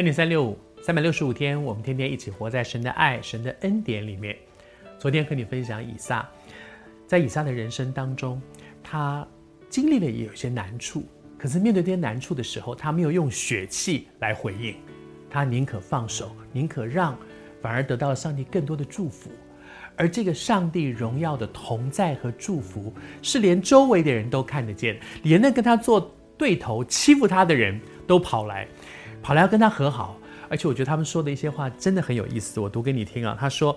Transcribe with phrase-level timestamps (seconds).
[0.00, 4.34] 恩典三六五，三百六十五天，我们天天一起活在神的爱、神的恩典里面。
[4.98, 6.26] 昨天和你分享以撒，
[7.06, 8.40] 在以撒的人生当中，
[8.82, 9.28] 他
[9.68, 11.04] 经历了也有些难处，
[11.36, 14.74] 可是面对这些难处的时候，他没有用血气来回应，
[15.28, 17.14] 他宁可放手，宁可让，
[17.60, 19.30] 反而得到了上帝更多的祝福。
[19.96, 28.66] 而这个上帝荣耀的同在和祝福，是连周围的人都看得见，连那跟他做对头、欺负他的人都跑来，
[29.22, 30.16] 跑来要跟他和好。
[30.48, 33.36] 而且我觉得他们说的一些话真的很有意思，我读给你听啊。
[33.38, 33.70] 他说：“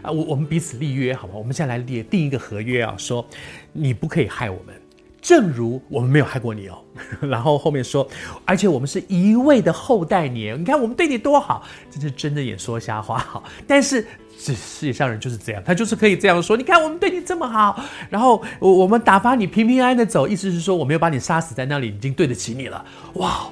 [0.00, 1.40] 啊，我我们彼此立约，好不好？
[1.40, 3.26] 我们现在来立定一个合约啊，说
[3.72, 4.72] 你不可以害我们，
[5.20, 6.78] 正如我们没有害过你哦。
[7.20, 8.08] 然后后面说，
[8.44, 13.42] 而且我们是一味的厚待你，你看我们对你多好，这是睁着眼说瞎话好。
[13.66, 14.06] 但是。”
[14.42, 16.56] 这世界上人就是这样，他就是可以这样说。
[16.56, 22.82] 你看我们对你这么好，然后我我们打发你平平安安的走，意思是说我没有把你杀死在那里，已经对得起你了。
[23.16, 23.46] 哇，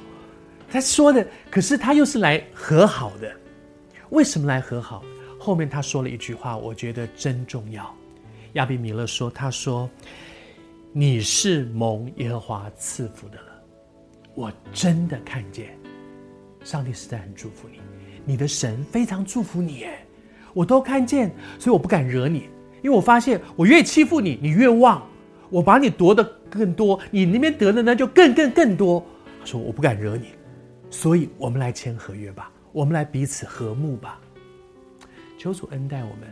[0.71, 3.31] 他说的，可是他又是来和好的。
[4.09, 5.03] 为什么来和好？
[5.37, 7.95] 后面他说了一句话，我觉得真重要。
[8.53, 9.89] 亚比米勒说：“他说
[10.91, 13.63] 你是蒙耶和华赐福的了。
[14.33, 15.77] 我真的看见，
[16.63, 17.79] 上帝实在很祝福你，
[18.25, 19.99] 你的神非常祝福你。”耶。
[20.51, 22.49] 我都看见，所以我不敢惹你，
[22.81, 25.07] 因为我发现我越欺负你，你越旺，
[25.51, 29.05] 我把你夺得更多，你那边得的呢就更更更多。
[29.39, 30.29] 他说我不敢惹你，
[30.89, 34.19] 所以我们来签合约吧，我们来彼此和睦吧。
[35.37, 36.27] 求主恩待我们。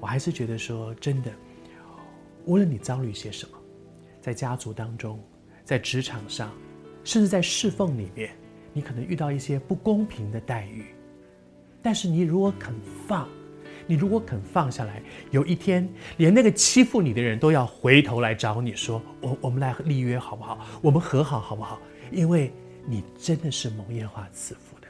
[0.00, 1.30] 我还是觉得说真的，
[2.46, 3.58] 无论你遭遇些什么，
[4.18, 5.22] 在家族当中，
[5.62, 6.50] 在职场上，
[7.04, 8.30] 甚至在侍奉里面，
[8.72, 10.86] 你可能遇到一些不公平的待遇。
[11.82, 12.74] 但是你如果肯
[13.06, 13.28] 放，
[13.86, 20.66] 你如果肯放下来，有一天连那个欺负你的人都要回头来找你说：“我我们来立约好不好？
[20.80, 21.78] 我们和好好不好？”
[22.10, 22.50] 因为
[22.86, 24.86] 你真的是蒙耶和华赐福的。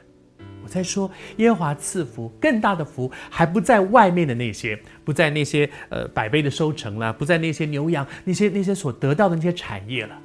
[0.63, 10.19] 我在说耶和华赐福，更大的福还不在外面的那些，不在那些呃百倍的收成了，不在那些牛羊那些那些所得到的那些产业了，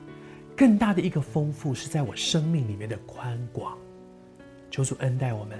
[0.56, 3.76] 更大的一个丰富是在我生命里面的宽广。
[4.71, 5.59] 求主恩待我们。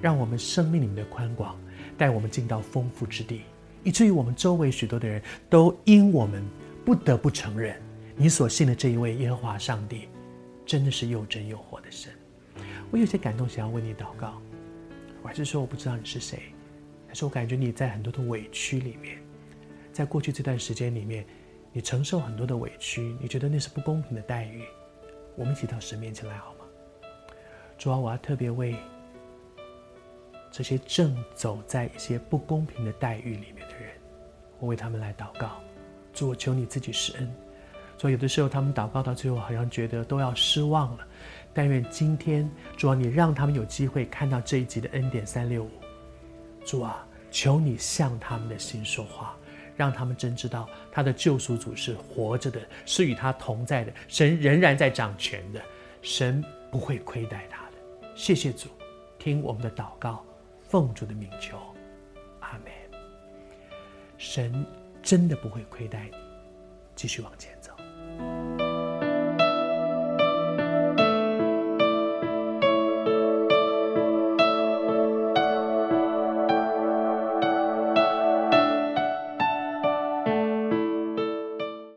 [0.00, 1.58] 让我们生命里面的宽广
[1.98, 3.42] 带我们进到丰富之地，
[3.82, 5.20] 以至于我们周围许多的人
[5.50, 6.42] 都因我们
[6.84, 7.74] 不得不承认，
[8.14, 10.08] 你所信的这一位耶和华上帝，
[10.66, 12.12] 真的是又真又活的神。
[12.90, 14.42] 我有些感动，想要为你祷告。
[15.22, 16.42] 我还是说我不知道你是谁，
[17.06, 19.18] 但是我感觉你在很多的委屈里面，
[19.92, 21.24] 在过去这段时间里面，
[21.72, 24.64] 你承受很多的委屈，你觉得那是不公平的待遇。
[25.36, 26.64] 我们一起到神面前来好吗？
[27.78, 28.76] 主啊，我要特别为。
[30.50, 33.90] 这些正走在一些不公平的待遇里面的人，
[34.58, 35.60] 我为他们来祷告。
[36.14, 37.30] 主，我求你自己施恩。
[37.98, 41.06] 所以有的时候他们祷告到最后，好像觉得都要失望了。
[41.54, 45.70] 但愿今天，主啊，你让他们有机会看到这一集的恩典三六五。
[46.64, 49.34] 主啊，求你向他们的心说话，
[49.74, 53.92] 让他们真知道他的救赎主是活着的，是与他同在的。
[54.08, 55.62] 神仍然在掌权的，
[56.02, 58.08] 神不会亏待他的。
[58.14, 58.68] 谢谢主，
[59.18, 60.22] 听我们的祷告。
[60.68, 61.56] 奉主的名求，
[62.40, 62.72] 阿门。
[64.18, 64.66] 神
[65.02, 66.16] 真的不会亏待你，
[66.96, 67.55] 继续往前。